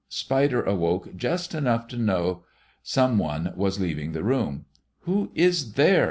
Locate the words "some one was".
2.81-3.79